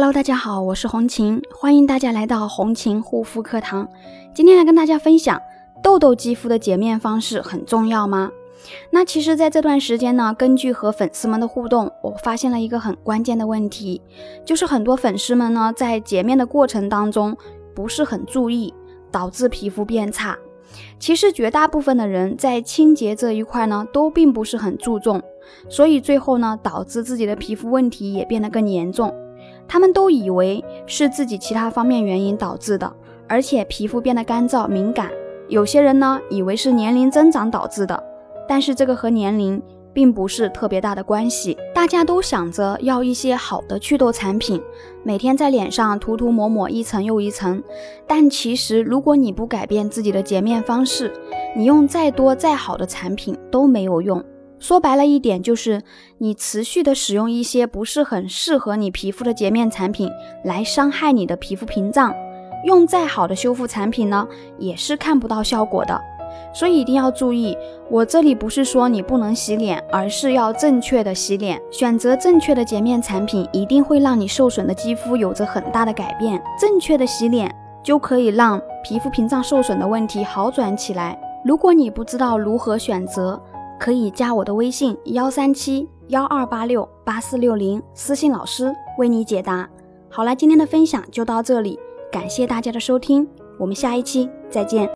[0.00, 3.86] Hello，大家好，我是红琴，欢迎大家来到红琴护肤课堂。
[4.32, 5.38] 今天来跟大家分享，
[5.82, 8.30] 痘痘肌肤的洁面方式很重要吗？
[8.90, 14.00] 那其实，在这段时间呢，根据和粉丝们的互动，我发现了一个很关键的问题，
[14.42, 17.36] 就是很多粉丝们呢，在洁面的过程当中
[17.74, 18.72] 不是很注意，
[19.12, 20.34] 导致皮肤变差。
[20.98, 25.20] 其实，绝大部分的人在清洁这一块呢，都并不是很注重，
[25.68, 29.14] 所以最后呢，导致自己的皮肤问题也变得更严重。
[29.70, 32.92] 他们都以为是自己其他方面原因导致的，
[33.28, 35.08] 而且皮肤变得干燥敏感。
[35.46, 38.02] 有些人呢，以为是年龄增长导致的，
[38.48, 39.62] 但是这个和年龄
[39.92, 41.56] 并不是特别大的关系。
[41.72, 44.60] 大家都想着要一些好的祛痘产品，
[45.04, 47.62] 每天在脸上涂涂抹抹一层又一层，
[48.08, 51.12] 但其实如果你不改变自己的洁面方式，
[51.54, 54.20] 你用再多再好的产品都没有用。
[54.60, 55.82] 说白了一点，就是
[56.18, 60.08] 你持续的使用一些不是很适合你皮肤的洁面产品，
[60.44, 62.14] 来伤害你的皮肤屏障。
[62.66, 65.98] 用再好的修复产品呢，也是看不到效果的。
[66.52, 67.56] 所以一定要注意，
[67.88, 71.60] 我这里不是说你不能洗脸，而是要正确的洗脸。
[71.70, 76.40] 选择正确的洁面产品，一定会让你受损的肌肤有着很大的改变。
[76.60, 81.18] 正确的洗脸，就可以让皮肤屏障受损的问题好转起来。
[81.42, 83.40] 如果你不知道如何选择，
[83.80, 89.68] 可以加我的微信幺三七幺二八六八四六零，私信老师为你解答。
[90.08, 91.78] 好了，今天的分享就到这里，
[92.12, 93.26] 感谢大家的收听，
[93.58, 94.86] 我们下一期再见。